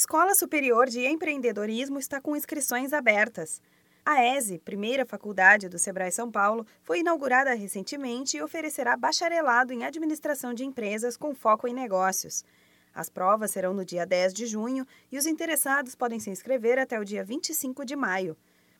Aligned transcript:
Escola 0.00 0.34
Superior 0.34 0.88
de 0.88 1.06
Empreendedorismo 1.06 1.98
está 1.98 2.22
com 2.22 2.34
inscrições 2.34 2.94
abertas. 2.94 3.60
A 4.02 4.24
ESE, 4.34 4.58
primeira 4.58 5.04
faculdade 5.04 5.68
do 5.68 5.78
Sebrae 5.78 6.10
São 6.10 6.30
Paulo, 6.30 6.66
foi 6.82 7.00
inaugurada 7.00 7.52
recentemente 7.52 8.38
e 8.38 8.42
oferecerá 8.42 8.96
bacharelado 8.96 9.74
em 9.74 9.84
administração 9.84 10.54
de 10.54 10.64
empresas 10.64 11.18
com 11.18 11.34
foco 11.34 11.68
em 11.68 11.74
negócios. 11.74 12.42
As 12.94 13.10
provas 13.10 13.50
serão 13.50 13.74
no 13.74 13.84
dia 13.84 14.06
10 14.06 14.32
de 14.32 14.46
junho 14.46 14.86
e 15.12 15.18
os 15.18 15.26
interessados 15.26 15.94
podem 15.94 16.18
se 16.18 16.30
inscrever 16.30 16.78
até 16.78 16.98
o 16.98 17.04
dia 17.04 17.22
25 17.22 17.84
de 17.84 17.94
maio. 17.94 18.34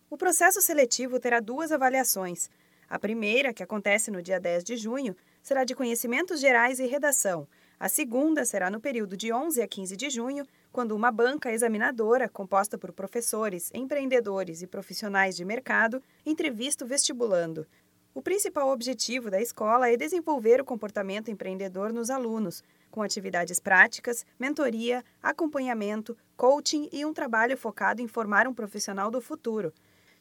O 0.09 0.17
processo 0.17 0.63
seletivo 0.63 1.21
terá 1.21 1.39
duas 1.39 1.71
avaliações. 1.71 2.49
A 2.89 2.99
primeira, 2.99 3.53
que 3.53 3.63
acontece 3.63 4.11
no 4.11 4.23
dia 4.23 4.41
10 4.41 4.65
de 4.65 4.75
junho, 4.75 5.15
será 5.43 5.65
de 5.65 5.75
conhecimentos 5.75 6.41
gerais 6.41 6.81
e 6.81 6.87
redação. 6.87 7.47
A 7.81 7.89
segunda 7.89 8.45
será 8.45 8.69
no 8.69 8.79
período 8.79 9.17
de 9.17 9.33
11 9.33 9.63
a 9.63 9.67
15 9.67 9.97
de 9.97 10.11
junho, 10.11 10.47
quando 10.71 10.95
uma 10.95 11.11
banca 11.11 11.51
examinadora, 11.51 12.29
composta 12.29 12.77
por 12.77 12.93
professores, 12.93 13.71
empreendedores 13.73 14.61
e 14.61 14.67
profissionais 14.67 15.35
de 15.35 15.47
mercado, 15.47 16.03
entrevista 16.27 16.85
o 16.85 16.87
vestibulando. 16.87 17.67
O 18.13 18.21
principal 18.21 18.69
objetivo 18.69 19.31
da 19.31 19.41
escola 19.41 19.89
é 19.89 19.97
desenvolver 19.97 20.61
o 20.61 20.65
comportamento 20.65 21.31
empreendedor 21.31 21.91
nos 21.91 22.11
alunos, 22.11 22.63
com 22.91 23.01
atividades 23.01 23.59
práticas, 23.59 24.27
mentoria, 24.39 25.03
acompanhamento, 25.23 26.15
coaching 26.37 26.87
e 26.93 27.07
um 27.07 27.15
trabalho 27.15 27.57
focado 27.57 28.03
em 28.03 28.07
formar 28.07 28.47
um 28.47 28.53
profissional 28.53 29.11
do 29.11 29.23
futuro. 29.23 29.73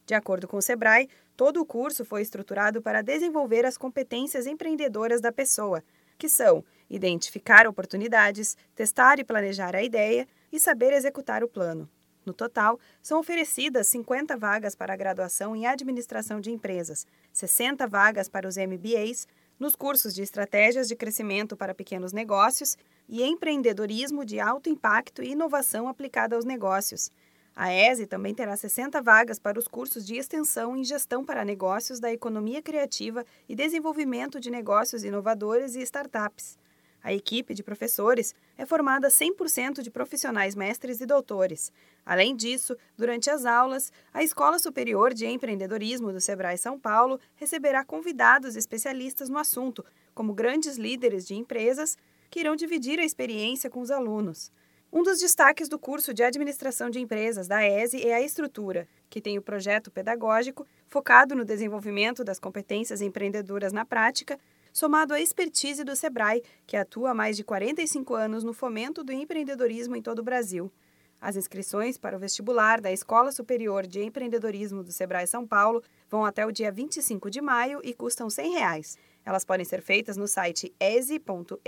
De 0.05 0.13
acordo 0.13 0.47
com 0.47 0.55
o 0.55 0.61
Sebrae, 0.61 1.09
todo 1.35 1.59
o 1.59 1.65
curso 1.65 2.05
foi 2.05 2.21
estruturado 2.21 2.81
para 2.81 3.01
desenvolver 3.01 3.65
as 3.65 3.77
competências 3.77 4.47
empreendedoras 4.47 5.19
da 5.19 5.31
pessoa, 5.33 5.83
que 6.17 6.29
são 6.29 6.63
identificar 6.89 7.67
oportunidades, 7.67 8.57
testar 8.75 9.19
e 9.19 9.23
planejar 9.23 9.75
a 9.75 9.83
ideia 9.83 10.27
e 10.51 10.59
saber 10.59 10.93
executar 10.93 11.43
o 11.43 11.47
plano. 11.47 11.89
No 12.25 12.33
total, 12.33 12.79
são 13.01 13.19
oferecidas 13.19 13.87
50 13.87 14.37
vagas 14.37 14.75
para 14.75 14.93
a 14.93 14.97
graduação 14.97 15.55
em 15.55 15.65
administração 15.65 16.39
de 16.39 16.51
empresas, 16.51 17.07
60 17.33 17.87
vagas 17.87 18.27
para 18.27 18.47
os 18.47 18.57
MBAs, 18.57 19.27
nos 19.59 19.75
cursos 19.75 20.13
de 20.13 20.21
estratégias 20.21 20.87
de 20.87 20.95
crescimento 20.95 21.57
para 21.57 21.75
pequenos 21.75 22.13
negócios 22.13 22.77
e 23.07 23.23
empreendedorismo 23.23 24.23
de 24.23 24.39
alto 24.39 24.69
impacto 24.69 25.21
e 25.21 25.31
inovação 25.31 25.87
aplicada 25.87 26.35
aos 26.35 26.45
negócios. 26.45 27.11
A 27.55 27.73
ESE 27.73 28.05
também 28.05 28.33
terá 28.33 28.55
60 28.55 29.01
vagas 29.01 29.37
para 29.37 29.59
os 29.59 29.67
cursos 29.67 30.05
de 30.05 30.15
extensão 30.15 30.77
em 30.77 30.83
gestão 30.83 31.25
para 31.25 31.43
negócios 31.43 31.99
da 31.99 32.13
economia 32.13 32.61
criativa 32.61 33.25
e 33.49 33.55
desenvolvimento 33.55 34.39
de 34.39 34.49
negócios 34.49 35.03
inovadores 35.03 35.75
e 35.75 35.81
startups. 35.81 36.57
A 37.03 37.13
equipe 37.13 37.53
de 37.53 37.63
professores 37.63 38.35
é 38.57 38.65
formada 38.65 39.07
100% 39.07 39.81
de 39.81 39.89
profissionais 39.89 40.53
mestres 40.53 40.99
e 40.99 41.05
doutores. 41.05 41.71
Além 42.05 42.35
disso, 42.35 42.75
durante 42.97 43.29
as 43.29 43.45
aulas, 43.45 43.91
a 44.13 44.21
Escola 44.21 44.59
Superior 44.59 45.13
de 45.13 45.25
Empreendedorismo 45.25 46.11
do 46.11 46.19
Sebrae 46.19 46.57
São 46.57 46.77
Paulo 46.77 47.19
receberá 47.35 47.85
convidados 47.85 48.55
especialistas 48.55 49.29
no 49.29 49.37
assunto, 49.37 49.85
como 50.13 50.33
grandes 50.33 50.77
líderes 50.77 51.25
de 51.25 51.35
empresas, 51.35 51.97
que 52.29 52.41
irão 52.41 52.55
dividir 52.55 52.99
a 52.99 53.05
experiência 53.05 53.69
com 53.69 53.79
os 53.79 53.91
alunos. 53.91 54.51
Um 54.91 55.03
dos 55.03 55.19
destaques 55.19 55.69
do 55.69 55.77
curso 55.77 56.13
de 56.13 56.23
Administração 56.23 56.89
de 56.89 56.99
Empresas 56.99 57.47
da 57.47 57.63
ESE 57.63 58.05
é 58.07 58.15
a 58.15 58.21
estrutura, 58.21 58.87
que 59.07 59.21
tem 59.21 59.37
o 59.37 59.41
projeto 59.41 59.91
pedagógico 59.91 60.65
focado 60.87 61.35
no 61.35 61.45
desenvolvimento 61.45 62.23
das 62.23 62.39
competências 62.39 62.99
empreendedoras 62.99 63.71
na 63.71 63.85
prática 63.85 64.39
somado 64.79 65.13
à 65.13 65.19
expertise 65.19 65.83
do 65.83 65.93
Sebrae, 65.93 66.41
que 66.65 66.77
atua 66.77 67.11
há 67.11 67.13
mais 67.13 67.35
de 67.35 67.43
45 67.43 68.15
anos 68.15 68.45
no 68.45 68.53
fomento 68.53 69.03
do 69.03 69.11
empreendedorismo 69.11 69.93
em 69.93 70.01
todo 70.01 70.19
o 70.19 70.23
Brasil. 70.23 70.71
As 71.19 71.35
inscrições 71.35 71.97
para 71.97 72.15
o 72.15 72.19
vestibular 72.19 72.79
da 72.79 72.89
Escola 72.89 73.29
Superior 73.33 73.85
de 73.85 74.01
Empreendedorismo 74.01 74.81
do 74.81 74.93
Sebrae 74.93 75.27
São 75.27 75.45
Paulo 75.45 75.83
vão 76.09 76.23
até 76.23 76.45
o 76.45 76.51
dia 76.51 76.71
25 76.71 77.29
de 77.29 77.41
maio 77.41 77.81
e 77.83 77.93
custam 77.93 78.29
100 78.29 78.53
reais. 78.53 78.97
Elas 79.25 79.43
podem 79.43 79.65
ser 79.65 79.81
feitas 79.81 80.15
no 80.15 80.29
site 80.29 80.73
ese.edu.br 80.79 81.59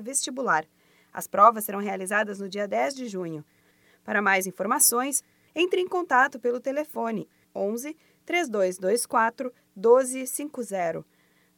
vestibular. 0.00 0.64
As 1.12 1.26
provas 1.26 1.64
serão 1.64 1.80
realizadas 1.80 2.38
no 2.38 2.48
dia 2.48 2.68
10 2.68 2.94
de 2.94 3.08
junho. 3.08 3.44
Para 4.04 4.22
mais 4.22 4.46
informações, 4.46 5.24
entre 5.56 5.80
em 5.80 5.88
contato 5.88 6.38
pelo 6.38 6.60
telefone 6.60 7.28
11 7.52 7.96
3224 8.24 9.52
1250 9.74 11.11